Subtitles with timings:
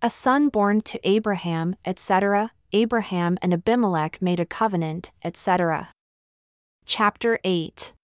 [0.00, 2.52] A son born to Abraham, etc.
[2.72, 5.88] Abraham and Abimelech made a covenant, etc.
[6.86, 7.94] Chapter 8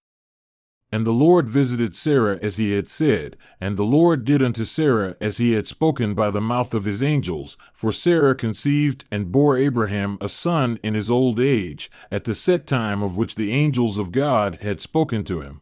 [0.91, 5.15] And the Lord visited Sarah as he had said, and the Lord did unto Sarah
[5.21, 7.57] as he had spoken by the mouth of his angels.
[7.72, 12.67] For Sarah conceived and bore Abraham a son in his old age, at the set
[12.67, 15.61] time of which the angels of God had spoken to him.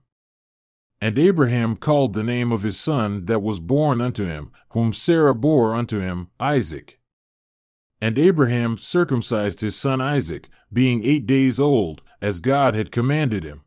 [1.03, 5.35] And Abraham called the name of his son that was born unto him, whom Sarah
[5.35, 7.01] bore unto him, Isaac.
[8.01, 13.63] And Abraham circumcised his son Isaac, being eight days old, as God had commanded him.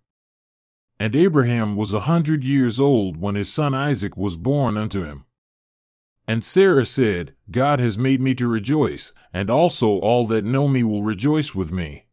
[0.97, 5.25] And Abraham was a hundred years old when his son Isaac was born unto him.
[6.25, 10.85] And Sarah said, God has made me to rejoice, and also all that know me
[10.85, 12.04] will rejoice with me.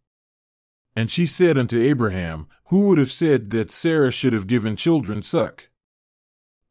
[0.95, 5.23] And she said unto Abraham, Who would have said that Sarah should have given children
[5.23, 5.71] suck?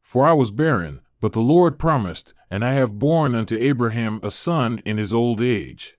[0.00, 4.30] For I was barren, but the Lord promised, and I have borne unto Abraham a
[4.30, 5.96] son in his old age.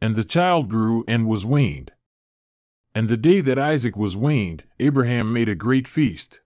[0.00, 1.92] And the child grew and was weaned.
[2.94, 6.40] And the day that Isaac was weaned, Abraham made a great feast.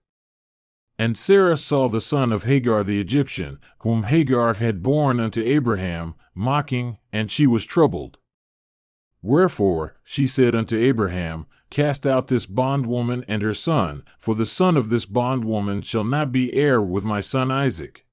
[0.97, 6.15] And Sarah saw the son of Hagar the Egyptian, whom Hagar had borne unto Abraham,
[6.35, 8.19] mocking, and she was troubled.
[9.23, 14.77] Wherefore she said unto Abraham, Cast out this bondwoman and her son, for the son
[14.77, 18.05] of this bondwoman shall not be heir with my son Isaac.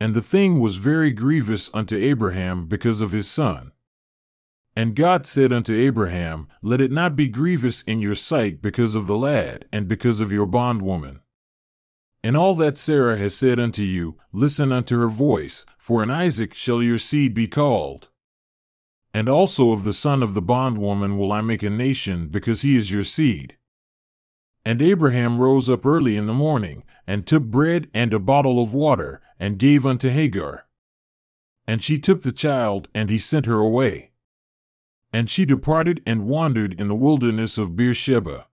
[0.00, 3.72] And the thing was very grievous unto Abraham because of his son.
[4.76, 9.06] And God said unto Abraham, Let it not be grievous in your sight because of
[9.06, 11.20] the lad, and because of your bondwoman.
[12.22, 16.54] In all that Sarah has said unto you, listen unto her voice, for in Isaac
[16.54, 18.08] shall your seed be called.
[19.14, 22.76] And also of the son of the bondwoman will I make a nation, because he
[22.76, 23.56] is your seed.
[24.64, 28.74] And Abraham rose up early in the morning, and took bread and a bottle of
[28.74, 30.66] water, and gave unto Hagar.
[31.66, 34.10] And she took the child, and he sent her away.
[35.10, 38.46] And she departed and wandered in the wilderness of Beersheba.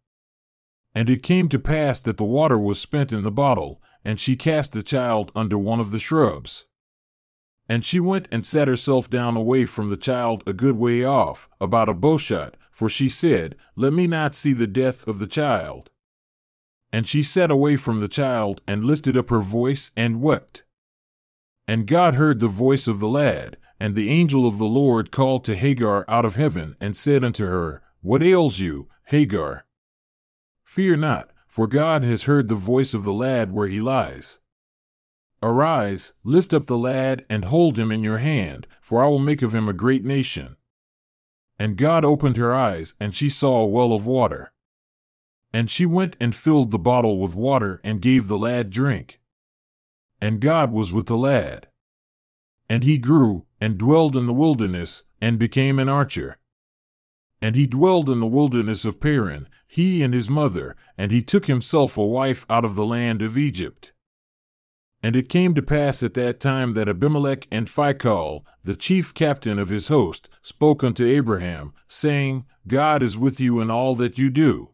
[0.93, 4.37] And it came to pass that the water was spent in the bottle, and she
[4.37, 6.65] cast the child under one of the shrubs.
[7.67, 11.49] And she went and sat herself down away from the child a good way off,
[11.59, 15.89] about a bowshot, for she said, Let me not see the death of the child.
[16.93, 20.63] And she sat away from the child, and lifted up her voice, and wept.
[21.67, 25.43] And God heard the voice of the lad, and the angel of the Lord called
[25.45, 29.65] to Hagar out of heaven, and said unto her, What ails you, Hagar?
[30.63, 34.39] Fear not, for God has heard the voice of the lad where he lies.
[35.45, 39.43] Arise, lift up the lad, and hold him in your hand, for I will make
[39.43, 40.55] of him a great nation.
[41.59, 44.51] And God opened her eyes, and she saw a well of water.
[45.53, 49.19] And she went and filled the bottle with water, and gave the lad drink.
[50.19, 51.67] And God was with the lad.
[52.67, 56.39] And he grew, and dwelled in the wilderness, and became an archer.
[57.39, 61.45] And he dwelled in the wilderness of Paran, he and his mother, and he took
[61.45, 63.91] himself a wife out of the land of Egypt.
[65.05, 69.59] And it came to pass at that time that Abimelech and Phicol, the chief captain
[69.59, 74.31] of his host, spoke unto Abraham, saying, God is with you in all that you
[74.31, 74.71] do.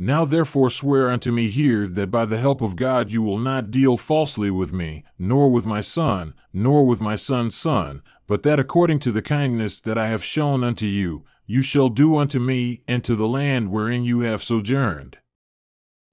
[0.00, 3.70] Now therefore swear unto me here that by the help of God you will not
[3.70, 8.58] deal falsely with me, nor with my son, nor with my son's son, but that
[8.58, 12.82] according to the kindness that I have shown unto you, you shall do unto me
[12.88, 15.18] and to the land wherein you have sojourned.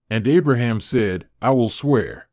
[0.08, 2.27] And Abraham said, I will swear.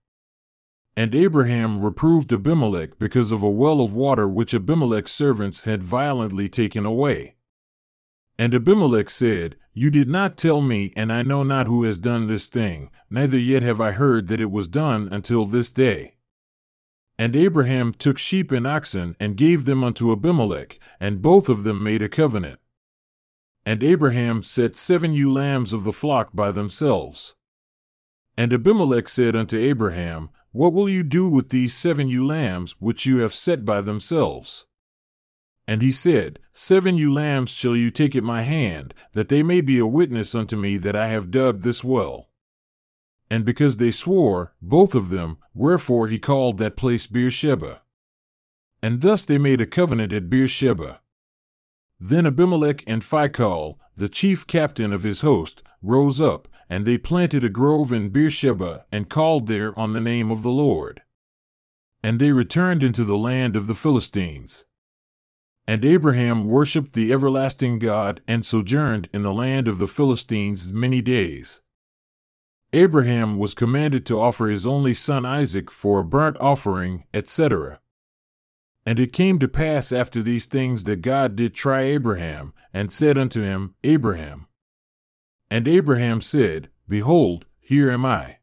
[0.97, 6.49] And Abraham reproved Abimelech because of a well of water which Abimelech's servants had violently
[6.49, 7.35] taken away.
[8.39, 12.27] And Abimelech said, You did not tell me, and I know not who has done
[12.27, 16.15] this thing, neither yet have I heard that it was done until this day.
[17.17, 21.83] And Abraham took sheep and oxen, and gave them unto Abimelech, and both of them
[21.83, 22.59] made a covenant.
[23.65, 27.35] And Abraham set seven ewe lambs of the flock by themselves.
[28.37, 33.07] And Abimelech said unto Abraham, What will you do with these seven ewe lambs which
[33.07, 34.67] you have set by themselves?
[35.67, 39.61] And he said, Seven ewe lambs shall you take at my hand, that they may
[39.61, 42.29] be a witness unto me that I have dug this well.
[43.29, 47.83] And because they swore, both of them, wherefore he called that place Beersheba.
[48.81, 51.01] And thus they made a covenant at Beersheba.
[51.99, 57.45] Then Abimelech and Phicol, the chief captain of his host, rose up, and they planted
[57.45, 61.03] a grove in Beersheba, and called there on the name of the Lord.
[62.03, 64.67] And they returned into the land of the Philistines.
[65.67, 71.01] And Abraham worshipped the everlasting God and sojourned in the land of the Philistines many
[71.01, 71.63] days.
[72.75, 77.81] Abraham was commanded to offer his only son Isaac for a burnt offering, etc.
[78.85, 83.17] And it came to pass after these things that God did try Abraham, and said
[83.17, 84.49] unto him, Abraham.
[85.51, 88.39] And Abraham said, Behold, here am I.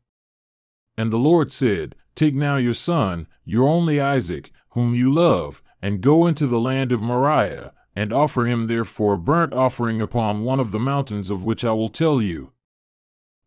[0.98, 6.02] And the Lord said, Take now your son, your only Isaac, whom you love, and
[6.02, 10.44] go into the land of Moriah, and offer him there for a burnt offering upon
[10.44, 12.54] one of the mountains of which I will tell you.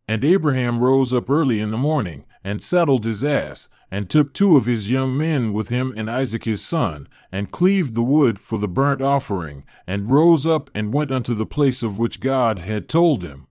[0.07, 4.55] And Abraham rose up early in the morning, and saddled his ass, and took two
[4.55, 8.59] of his young men with him and Isaac his son, and cleaved the wood for
[8.59, 12.87] the burnt offering, and rose up and went unto the place of which God had
[12.87, 13.47] told him.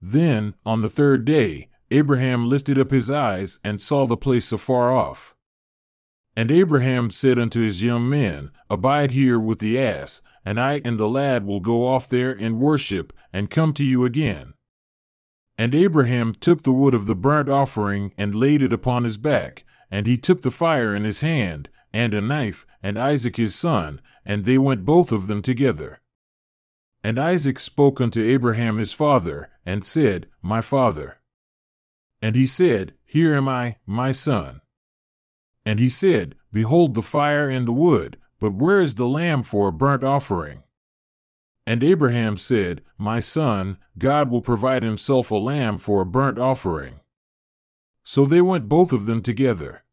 [0.00, 4.92] Then, on the third day, Abraham lifted up his eyes and saw the place afar
[4.92, 5.34] off.
[6.36, 11.00] And Abraham said unto his young men, Abide here with the ass, and I and
[11.00, 14.54] the lad will go off there and worship, and come to you again.
[15.58, 19.64] And Abraham took the wood of the burnt offering and laid it upon his back,
[19.90, 24.00] and he took the fire in his hand, and a knife, and Isaac his son,
[24.24, 26.00] and they went both of them together.
[27.02, 31.18] And Isaac spoke unto Abraham his father, and said, My father.
[32.22, 34.60] And he said, Here am I, my son.
[35.64, 39.68] And he said, Behold the fire and the wood, but where is the lamb for
[39.68, 40.62] a burnt offering?
[41.68, 47.00] And Abraham said, My son, God will provide himself a lamb for a burnt offering.
[48.02, 49.84] So they went both of them together.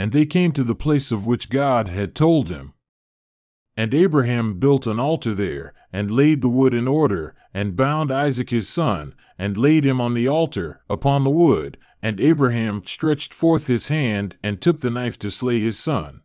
[0.00, 2.72] And they came to the place of which God had told him.
[3.76, 8.50] And Abraham built an altar there, and laid the wood in order, and bound Isaac
[8.50, 13.68] his son, and laid him on the altar, upon the wood, and Abraham stretched forth
[13.68, 16.23] his hand, and took the knife to slay his son.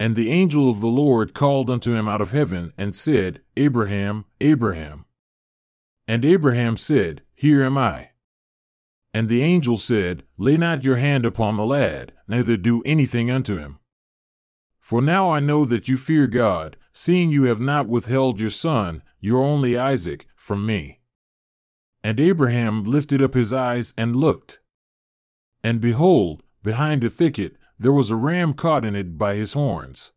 [0.00, 4.24] And the angel of the Lord called unto him out of heaven, and said, Abraham,
[4.40, 5.06] Abraham.
[6.06, 8.10] And Abraham said, Here am I.
[9.12, 13.56] And the angel said, Lay not your hand upon the lad, neither do anything unto
[13.56, 13.78] him.
[14.80, 19.02] For now I know that you fear God, seeing you have not withheld your son,
[19.20, 21.00] your only Isaac, from me.
[22.02, 24.60] And Abraham lifted up his eyes and looked.
[25.62, 30.12] And behold, behind a thicket, there was a ram caught in it by his horns.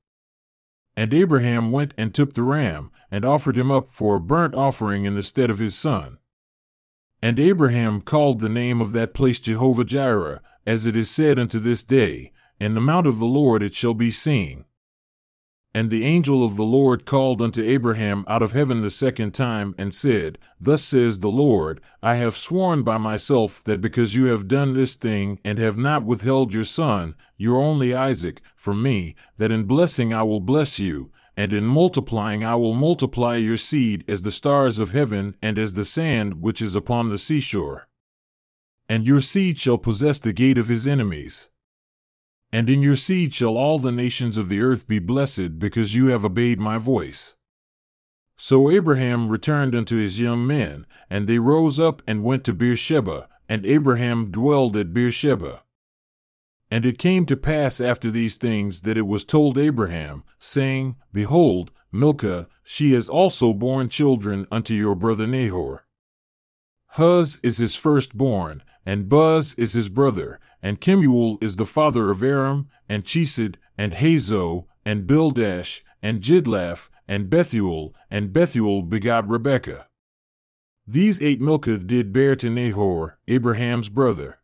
[0.96, 5.06] And Abraham went and took the ram, and offered him up for a burnt offering
[5.06, 6.18] in the stead of his son.
[7.22, 11.60] And Abraham called the name of that place Jehovah Jireh, as it is said unto
[11.60, 14.66] this day, In the mount of the Lord it shall be seen.
[15.74, 19.74] And the angel of the Lord called unto Abraham out of heaven the second time,
[19.78, 24.50] and said, Thus says the Lord, I have sworn by myself that because you have
[24.50, 29.52] done this thing, and have not withheld your son, your only Isaac, from me, that
[29.52, 34.24] in blessing I will bless you, and in multiplying I will multiply your seed as
[34.24, 37.88] the stars of heaven, and as the sand which is upon the seashore.
[38.90, 41.48] And your seed shall possess the gate of his enemies.
[42.52, 46.08] And in your seed shall all the nations of the earth be blessed, because you
[46.08, 47.36] have obeyed my voice.
[48.36, 53.30] So Abraham returned unto his young men, and they rose up and went to Beersheba,
[53.48, 55.62] and Abraham dwelled at Beersheba.
[56.70, 61.72] And it came to pass after these things that it was told Abraham, saying, Behold,
[61.92, 65.86] Milcah, she has also borne children unto your brother Nahor.
[66.96, 72.22] Huz is his firstborn, and Buz is his brother, and Kemuel is the father of
[72.24, 79.88] Aram, and Chesed, and Hazo, and Pildash, and Jidlaph, and Bethuel, and Bethuel begot Rebekah.
[80.88, 84.40] These eight Milcah did bear to Nahor, Abraham's brother.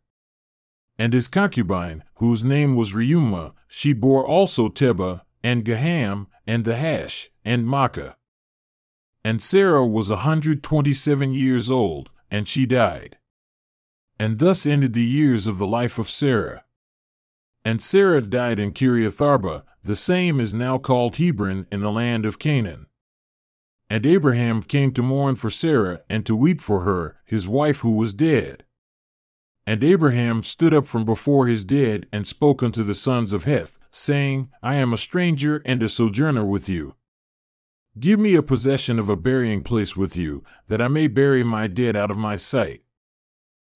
[0.98, 7.28] And his concubine, whose name was Reumah, she bore also Tebah, and Gaham, and Nahash,
[7.44, 8.14] and Maachah.
[9.24, 13.18] And Sarah was a hundred twenty seven years old, and she died.
[14.18, 16.64] And thus ended the years of the life of Sarah.
[17.64, 22.38] And Sarah died in Kiriatharba, the same is now called Hebron in the land of
[22.38, 22.86] Canaan.
[23.88, 27.96] And Abraham came to mourn for Sarah and to weep for her, his wife who
[27.96, 28.64] was dead.
[29.66, 33.78] And Abraham stood up from before his dead and spoke unto the sons of Heth,
[33.90, 36.96] saying, I am a stranger and a sojourner with you.
[37.98, 41.66] Give me a possession of a burying place with you, that I may bury my
[41.66, 42.82] dead out of my sight.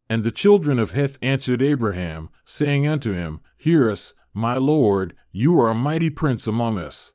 [0.09, 5.59] And the children of Heth answered Abraham, saying unto him, Hear us, my lord, you
[5.61, 7.13] are a mighty prince among us.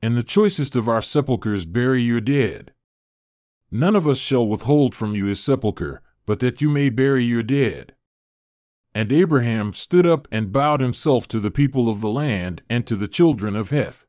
[0.00, 2.72] In the choicest of our sepulchres bury your dead.
[3.70, 7.42] None of us shall withhold from you his sepulchre, but that you may bury your
[7.42, 7.94] dead.
[8.94, 12.96] And Abraham stood up and bowed himself to the people of the land and to
[12.96, 14.06] the children of Heth.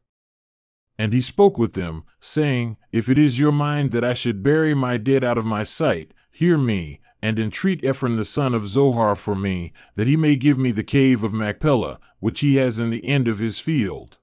[0.98, 4.74] And he spoke with them, saying, If it is your mind that I should bury
[4.74, 9.16] my dead out of my sight, hear me, and entreat Ephron the son of Zohar
[9.16, 12.90] for me, that he may give me the cave of Machpelah, which he has in
[12.90, 14.18] the end of his field.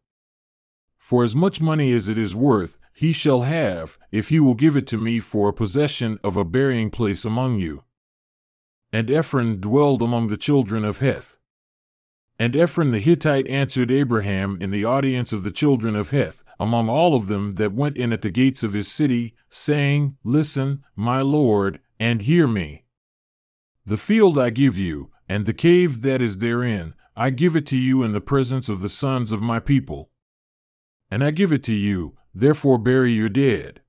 [0.98, 4.76] For as much money as it is worth, he shall have, if he will give
[4.76, 7.84] it to me for a possession of a burying place among you.
[8.92, 11.36] And Ephron dwelled among the children of Heth.
[12.38, 16.88] And Ephron the Hittite answered Abraham in the audience of the children of Heth, among
[16.88, 21.20] all of them that went in at the gates of his city, saying, Listen, my
[21.20, 22.85] lord, and hear me.
[23.86, 27.76] The field I give you, and the cave that is therein, I give it to
[27.76, 30.10] you in the presence of the sons of my people.
[31.08, 33.82] And I give it to you, therefore bury your dead.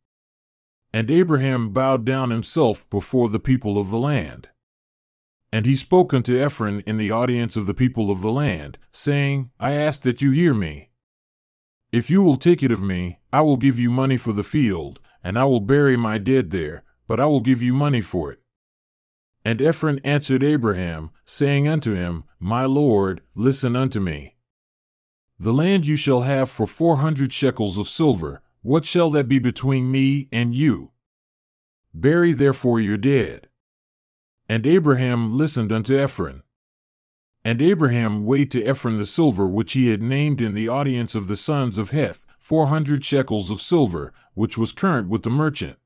[0.94, 4.50] And Abraham bowed down himself before the people of the land.
[5.52, 9.50] And he spoke unto Ephron in the audience of the people of the land, saying,
[9.60, 10.92] I ask that you hear me.
[11.92, 15.00] If you will take it of me, I will give you money for the field,
[15.24, 18.42] and I will bury my dead there, but I will give you money for it.
[19.48, 24.36] And Ephron answered Abraham, saying unto him, My lord, listen unto me.
[25.40, 29.40] The land you shall have for four hundred shekels of silver, what shall that be
[29.40, 30.92] between me and you?
[31.94, 33.48] Bury therefore your dead.
[34.50, 36.44] And Abraham listened unto Ephron.
[37.46, 41.30] And Abraham weighed to Ephron the silver which he had named in the audience of
[41.30, 45.80] the sons of Heth, four hundred shekels of silver, which was current with the merchant.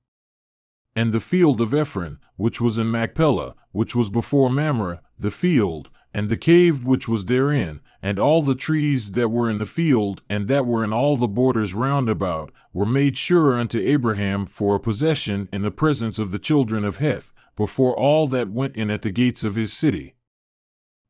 [0.95, 5.89] And the field of Ephron, which was in Machpelah, which was before Mamre, the field,
[6.13, 10.21] and the cave which was therein, and all the trees that were in the field,
[10.29, 14.75] and that were in all the borders round about, were made sure unto Abraham for
[14.75, 18.89] a possession in the presence of the children of Heth, before all that went in
[18.91, 20.15] at the gates of his city.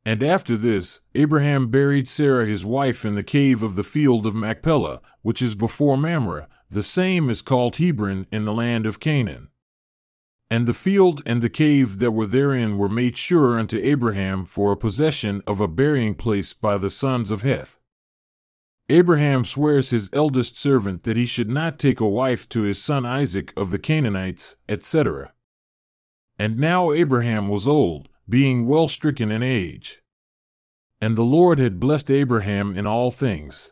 [0.05, 4.35] And after this, Abraham buried Sarah his wife in the cave of the field of
[4.35, 9.49] Machpelah, which is before Mamre, the same is called Hebron in the land of Canaan.
[10.51, 14.73] And the field and the cave that were therein were made sure unto Abraham for
[14.73, 17.79] a possession of a burying place by the sons of Heth.
[18.89, 23.05] Abraham swears his eldest servant that he should not take a wife to his son
[23.05, 25.31] Isaac of the Canaanites, etc.
[26.37, 30.01] And now Abraham was old, being well stricken in age.
[30.99, 33.71] And the Lord had blessed Abraham in all things.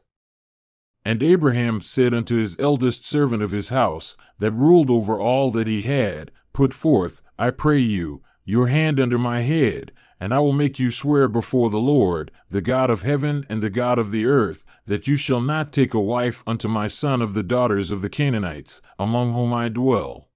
[1.03, 5.67] And Abraham said unto his eldest servant of his house, that ruled over all that
[5.67, 10.53] he had, Put forth, I pray you, your hand under my head, and I will
[10.53, 14.25] make you swear before the Lord, the God of heaven and the God of the
[14.25, 18.01] earth, that you shall not take a wife unto my son of the daughters of
[18.01, 20.29] the Canaanites, among whom I dwell.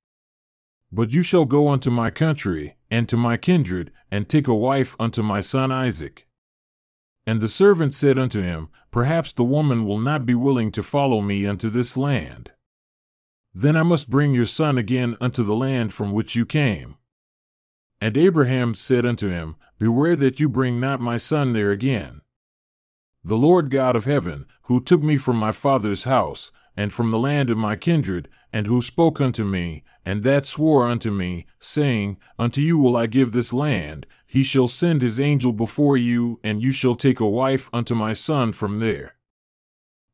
[0.92, 4.96] But you shall go unto my country, and to my kindred, and take a wife
[5.00, 6.28] unto my son Isaac.
[7.26, 11.20] And the servant said unto him, Perhaps the woman will not be willing to follow
[11.20, 12.52] me unto this land.
[13.54, 16.96] Then I must bring your son again unto the land from which you came.
[18.02, 22.22] And Abraham said unto him, Beware that you bring not my son there again.
[23.24, 27.20] The Lord God of heaven, who took me from my father's house, and from the
[27.20, 32.18] land of my kindred, and who spoke unto me, and that swore unto me, saying,
[32.38, 36.62] Unto you will I give this land, he shall send his angel before you, and
[36.62, 39.16] you shall take a wife unto my son from there.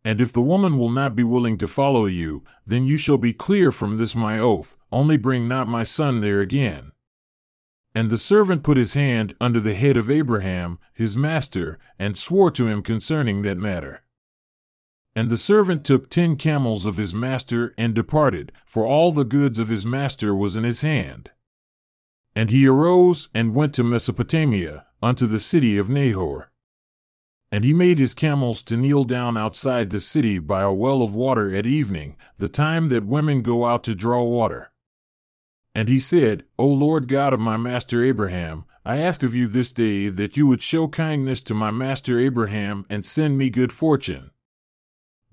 [0.03, 3.33] And if the woman will not be willing to follow you, then you shall be
[3.33, 6.93] clear from this my oath, only bring not my son there again.
[7.93, 12.51] And the servant put his hand under the head of Abraham, his master, and swore
[12.51, 14.03] to him concerning that matter.
[15.15, 19.59] And the servant took ten camels of his master and departed, for all the goods
[19.59, 21.31] of his master was in his hand.
[22.35, 26.51] And he arose and went to Mesopotamia, unto the city of Nahor.
[27.51, 31.15] And he made his camels to kneel down outside the city by a well of
[31.15, 34.71] water at evening, the time that women go out to draw water.
[35.73, 39.71] And he said, O Lord God of my master Abraham, I ask of you this
[39.71, 44.31] day that you would show kindness to my master Abraham and send me good fortune.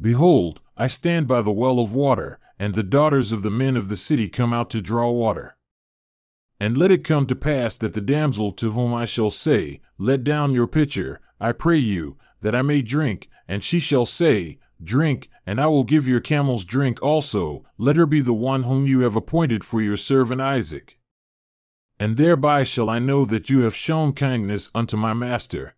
[0.00, 3.88] Behold, I stand by the well of water, and the daughters of the men of
[3.88, 5.56] the city come out to draw water.
[6.60, 10.24] And let it come to pass that the damsel to whom I shall say, Let
[10.24, 15.28] down your pitcher, I pray you, that I may drink, and she shall say, Drink,
[15.46, 19.00] and I will give your camels drink also, let her be the one whom you
[19.00, 20.98] have appointed for your servant Isaac.
[21.98, 25.74] And thereby shall I know that you have shown kindness unto my master.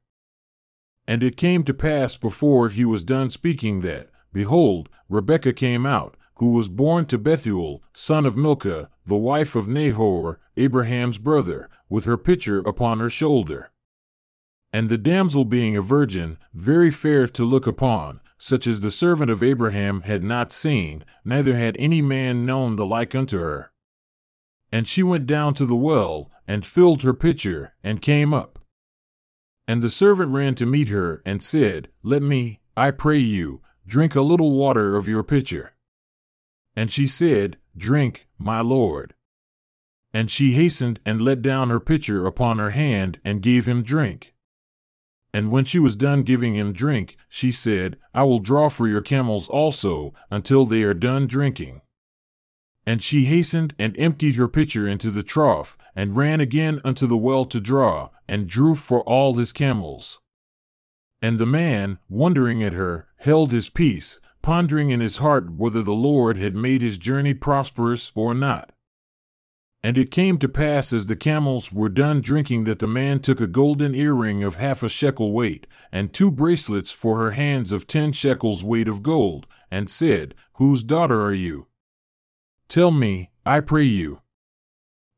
[1.07, 6.17] And it came to pass before he was done speaking that, behold, Rebekah came out,
[6.35, 12.05] who was born to Bethuel, son of Milcah, the wife of Nahor, Abraham's brother, with
[12.05, 13.71] her pitcher upon her shoulder.
[14.73, 19.31] And the damsel being a virgin, very fair to look upon, such as the servant
[19.31, 23.73] of Abraham had not seen, neither had any man known the like unto her.
[24.71, 28.59] And she went down to the well, and filled her pitcher, and came up.
[29.67, 34.15] And the servant ran to meet her, and said, Let me, I pray you, drink
[34.15, 35.75] a little water of your pitcher.
[36.77, 39.15] And she said, Drink, my lord.
[40.13, 44.35] And she hastened and let down her pitcher upon her hand, and gave him drink.
[45.39, 49.01] And when she was done giving him drink, she said, I will draw for your
[49.01, 51.81] camels also, until they are done drinking.
[52.85, 57.17] And she hastened and emptied her pitcher into the trough, and ran again unto the
[57.17, 60.19] well to draw, and drew for all his camels.
[61.23, 65.93] And the man, wondering at her, held his peace, pondering in his heart whether the
[65.93, 68.73] Lord had made his journey prosperous or not.
[69.83, 73.41] And it came to pass as the camels were done drinking that the man took
[73.41, 77.87] a golden earring of half a shekel weight, and two bracelets for her hands of
[77.87, 81.69] ten shekels weight of gold, and said, Whose daughter are you?
[82.69, 84.21] Tell me, I pray you.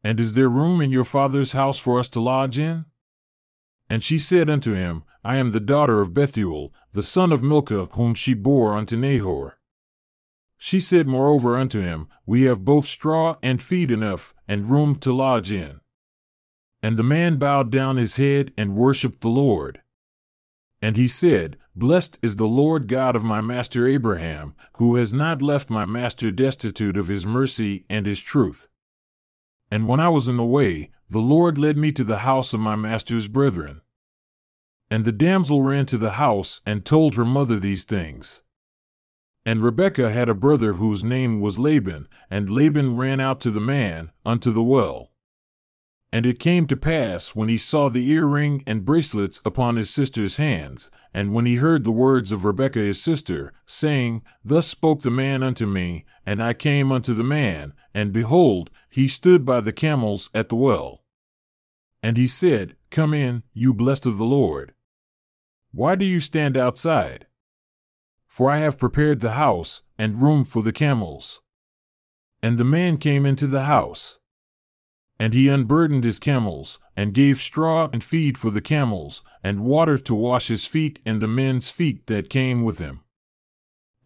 [0.05, 2.85] And is there room in your father's house for us to lodge in?
[3.88, 7.87] And she said unto him, I am the daughter of Bethuel, the son of Milcah,
[7.93, 9.59] whom she bore unto Nahor.
[10.62, 15.11] She said moreover unto him, We have both straw and feed enough, and room to
[15.11, 15.81] lodge in.
[16.83, 19.81] And the man bowed down his head and worshipped the Lord.
[20.83, 25.40] And he said, Blessed is the Lord God of my master Abraham, who has not
[25.40, 28.69] left my master destitute of his mercy and his truth.
[29.71, 32.61] And when I was in the way, the Lord led me to the house of
[32.61, 33.81] my master's brethren.
[34.90, 38.43] And the damsel ran to the house and told her mother these things.
[39.45, 43.61] And Rebekah had a brother whose name was Laban, and Laban ran out to the
[43.61, 45.11] man unto the well.
[46.13, 50.37] And it came to pass when he saw the earring and bracelets upon his sister's
[50.37, 55.11] hands, and when he heard the words of Rebekah his sister, saying, Thus spoke the
[55.11, 59.73] man unto me, and I came unto the man, and behold, he stood by the
[59.73, 61.05] camels at the well.
[62.03, 64.75] And he said, Come in, you blessed of the Lord.
[65.73, 67.27] Why do you stand outside?
[68.31, 71.41] For I have prepared the house and room for the camels.
[72.41, 74.19] And the man came into the house.
[75.19, 79.99] And he unburdened his camels, and gave straw and feed for the camels, and water
[79.99, 83.00] to wash his feet and the men's feet that came with him.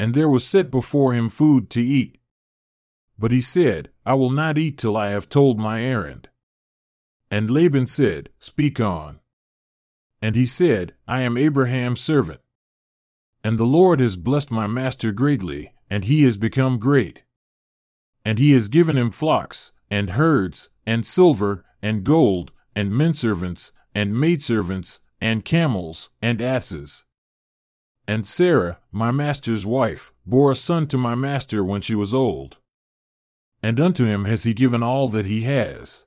[0.01, 2.19] And there was set before him food to eat.
[3.19, 6.31] But he said, I will not eat till I have told my errand.
[7.31, 9.21] And Laban said, Speak on.
[10.23, 12.41] And he said, I am Abraham's servant.
[13.45, 17.23] And the Lord has blessed my master greatly, and he has become great.
[18.25, 24.19] And he has given him flocks, and herds, and silver, and gold, and menservants, and
[24.19, 27.05] maidservants, and camels, and asses.
[28.09, 32.59] And Sarah, my master's wife, bore a son to my master when she was old.
[33.63, 36.07] And unto him has he given all that he has.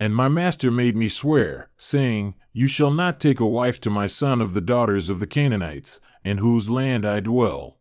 [0.00, 4.06] And my master made me swear, saying, You shall not take a wife to my
[4.06, 7.78] son of the daughters of the Canaanites, in whose land I dwell.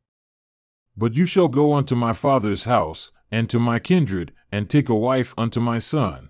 [0.96, 4.96] But you shall go unto my father's house, and to my kindred, and take a
[4.96, 6.30] wife unto my son.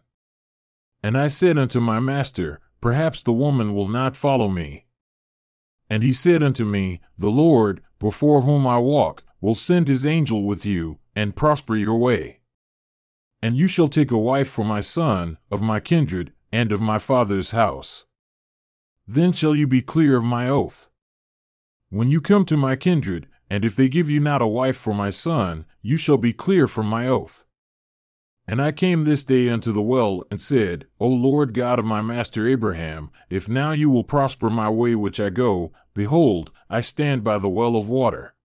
[1.03, 4.87] And I said unto my master, Perhaps the woman will not follow me.
[5.91, 10.41] And he said unto me, The Lord, before whom I walk, will send his angel
[10.43, 12.39] with you, and prosper your way.
[13.43, 16.97] And you shall take a wife for my son, of my kindred, and of my
[16.97, 18.05] father's house.
[19.05, 20.89] Then shall you be clear of my oath.
[21.89, 24.93] When you come to my kindred, and if they give you not a wife for
[24.93, 27.45] my son, you shall be clear from my oath.
[28.45, 32.01] And I came this day unto the well, and said, O Lord God of my
[32.01, 37.23] master Abraham, if now you will prosper my way which I go, behold, I stand
[37.23, 38.35] by the well of water.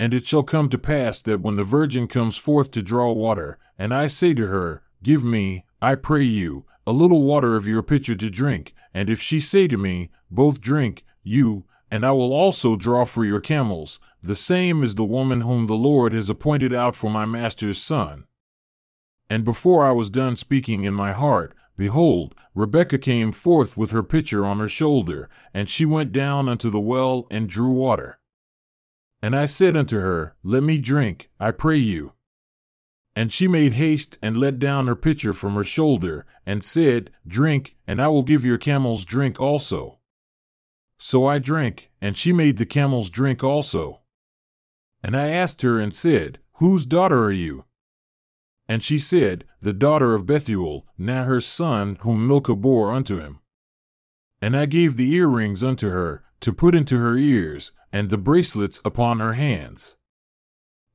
[0.00, 3.58] And it shall come to pass that when the virgin comes forth to draw water,
[3.78, 7.82] and I say to her, Give me, I pray you, a little water of your
[7.82, 12.32] pitcher to drink, and if she say to me, Both drink, you, and I will
[12.32, 16.72] also draw for your camels, the same as the woman whom the Lord has appointed
[16.72, 18.24] out for my master's son.
[19.28, 24.02] And before I was done speaking in my heart, behold, Rebekah came forth with her
[24.02, 28.18] pitcher on her shoulder, and she went down unto the well and drew water.
[29.22, 32.14] And I said unto her, Let me drink, I pray you.
[33.14, 37.76] And she made haste and let down her pitcher from her shoulder, and said, Drink,
[37.86, 39.99] and I will give your camels drink also.
[41.02, 44.02] So I drank, and she made the camels drink also.
[45.02, 47.64] And I asked her and said, Whose daughter are you?
[48.68, 53.40] And she said, The daughter of Bethuel, Nahor's son, whom Milcah bore unto him.
[54.42, 58.82] And I gave the earrings unto her, to put into her ears, and the bracelets
[58.84, 59.96] upon her hands.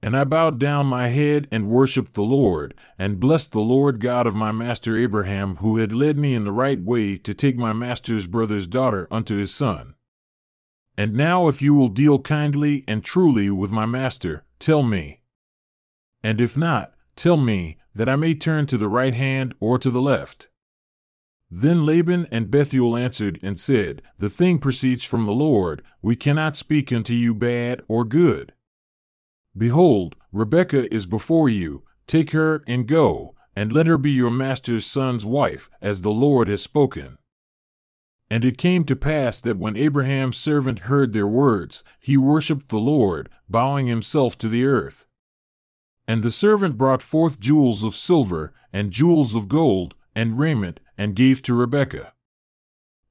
[0.05, 4.27] And I bowed down my head and worshipped the Lord, and blessed the Lord God
[4.27, 7.73] of my master Abraham, who had led me in the right way to take my
[7.73, 9.95] master's brother's daughter unto his son.
[10.95, 15.21] And now, if you will deal kindly and truly with my master, tell me.
[16.21, 19.89] And if not, tell me, that I may turn to the right hand or to
[19.89, 20.49] the left.
[21.49, 26.57] Then Laban and Bethuel answered and said, The thing proceeds from the Lord, we cannot
[26.57, 28.53] speak unto you bad or good.
[29.57, 34.85] Behold, Rebekah is before you, take her and go, and let her be your master's
[34.85, 37.17] son's wife, as the Lord has spoken.
[38.29, 42.79] And it came to pass that when Abraham's servant heard their words, he worshipped the
[42.79, 45.05] Lord, bowing himself to the earth.
[46.07, 51.15] And the servant brought forth jewels of silver, and jewels of gold, and raiment, and
[51.15, 52.13] gave to Rebekah.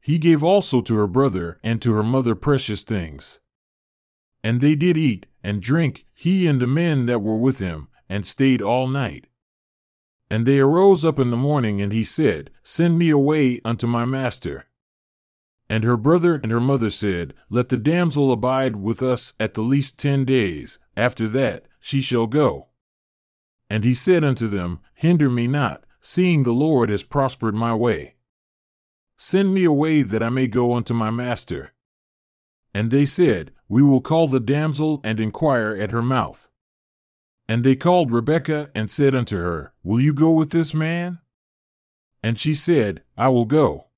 [0.01, 3.41] He gave also to her brother and to her mother precious things.
[4.45, 8.27] And they did eat and drink, he and the men that were with him, and
[8.27, 9.27] stayed all night.
[10.31, 14.05] And they arose up in the morning, and he said, Send me away unto my
[14.05, 14.67] master.
[15.69, 19.63] And her brother and her mother said, Let the damsel abide with us at the
[19.63, 22.69] least ten days, after that she shall go.
[23.71, 28.15] And he said unto them, Hinder me not, seeing the Lord has prospered my way.
[29.17, 31.74] Send me away that I may go unto my master.
[32.75, 36.49] And they said, We will call the damsel and inquire at her mouth.
[37.49, 41.21] And they called Rebekah and said unto her, Will you go with this man?
[42.23, 43.89] And she said, I will go.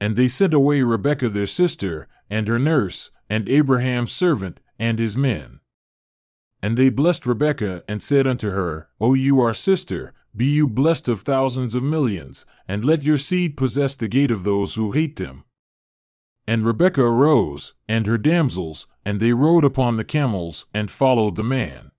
[0.00, 5.16] And they sent away Rebekah their sister, and her nurse, and Abraham's servant, and his
[5.16, 5.60] men.
[6.62, 11.08] And they blessed Rebekah, and said unto her, O you our sister, be you blessed
[11.08, 15.16] of thousands of millions, and let your seed possess the gate of those who hate
[15.16, 15.44] them.
[16.46, 21.42] And Rebekah arose, and her damsels, and they rode upon the camels, and followed the
[21.42, 21.90] man.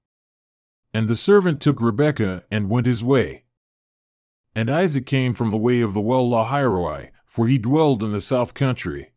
[0.93, 3.43] And the servant took Rebekah, and went his way.
[4.55, 8.21] And Isaac came from the way of the well Lahairoi, for he dwelled in the
[8.21, 9.12] south country.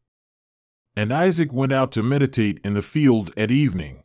[0.97, 4.03] And Isaac went out to meditate in the field at evening.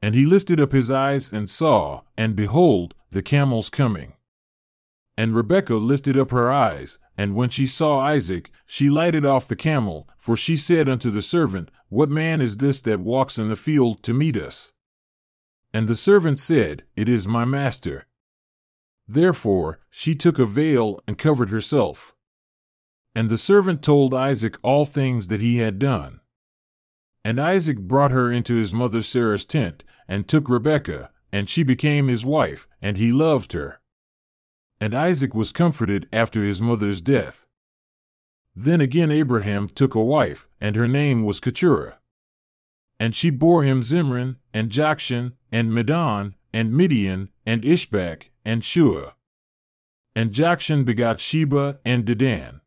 [0.00, 4.12] And he lifted up his eyes and saw, and behold, the camels coming.
[5.16, 9.56] And Rebekah lifted up her eyes, and when she saw Isaac, she lighted off the
[9.56, 13.56] camel, for she said unto the servant, What man is this that walks in the
[13.56, 14.70] field to meet us?
[15.74, 18.06] And the servant said, It is my master.
[19.08, 22.14] Therefore she took a veil and covered herself.
[23.16, 26.20] And the servant told Isaac all things that he had done.
[27.24, 32.06] And Isaac brought her into his mother Sarah's tent, and took Rebekah, and she became
[32.06, 33.80] his wife, and he loved her.
[34.80, 37.46] And Isaac was comforted after his mother's death.
[38.54, 41.98] Then again Abraham took a wife, and her name was Keturah.
[42.98, 49.14] And she bore him Zimran, and Jokshan, and Medan, and Midian, and Ishbak, and Shua.
[50.14, 52.60] And Jokshan begot Sheba and Dedan.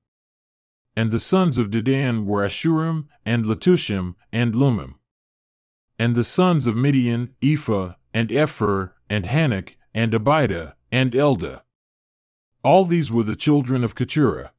[0.96, 4.96] And the sons of Dedan were Asshurim, and Letushim, and Leummim.
[6.00, 11.62] And the sons of Midian, Ephah, and Epher, and Hanoch, and Abida, and Eldah.
[12.64, 14.52] All these were the children of Keturah.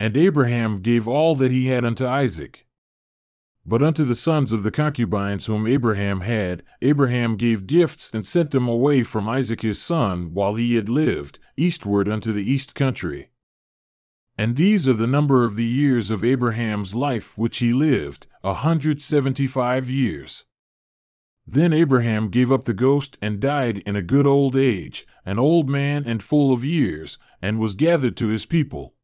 [0.00, 2.66] And Abraham gave all that he had unto Isaac.
[3.64, 8.50] But unto the sons of the concubines whom Abraham had, Abraham gave gifts and sent
[8.50, 13.30] them away from Isaac his son while he yet lived, eastward unto the east country.
[14.38, 18.54] And these are the number of the years of Abraham's life which he lived, a
[18.54, 20.44] hundred seventy five years.
[21.46, 25.68] Then Abraham gave up the ghost and died in a good old age, an old
[25.68, 28.94] man and full of years, and was gathered to his people.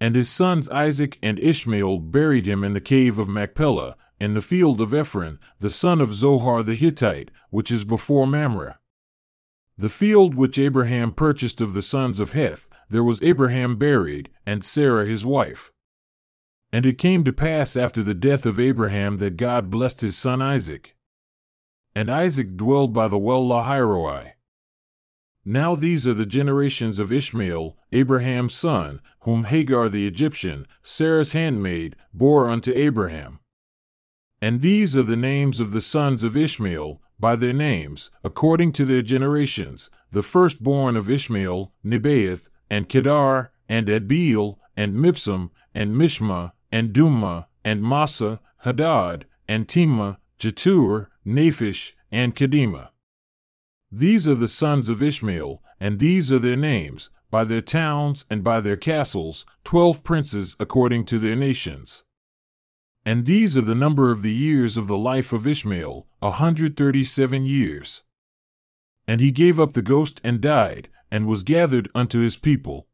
[0.00, 4.42] And his sons Isaac and Ishmael buried him in the cave of Machpelah, in the
[4.42, 8.78] field of Ephron, the son of Zohar the Hittite, which is before Mamre.
[9.78, 14.62] The field which Abraham purchased of the sons of Heth, there was Abraham buried, and
[14.62, 15.72] Sarah his wife.
[16.72, 20.42] And it came to pass after the death of Abraham that God blessed his son
[20.42, 20.96] Isaac.
[21.94, 24.32] And Isaac dwelled by the well Lahairoi.
[25.44, 31.96] Now these are the generations of Ishmael, Abraham's son, whom Hagar the Egyptian, Sarah's handmaid,
[32.12, 33.40] bore unto Abraham.
[34.42, 38.84] And these are the names of the sons of Ishmael, by their names, according to
[38.84, 46.52] their generations, the firstborn of Ishmael, Nebaioth, and Kedar, and Adbeel, and Mibsam, and Mishma,
[46.72, 52.88] and Dumah, and Massa, Hadad, and Tema, Jetur, Naphish, and Kedemah.
[53.92, 58.44] These are the sons of Ishmael, and these are their names, by their towns and
[58.44, 62.04] by their castles, twelve princes according to their nations.
[63.04, 66.76] And these are the number of the years of the life of Ishmael, a hundred
[66.76, 68.02] thirty seven years.
[69.08, 72.86] And he gave up the ghost and died, and was gathered unto his people.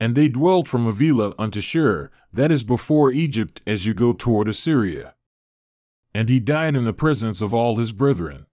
[0.00, 4.48] And they dwelt from Havilah unto Shur, that is before Egypt as you go toward
[4.48, 5.14] Assyria.
[6.12, 8.46] And he died in the presence of all his brethren.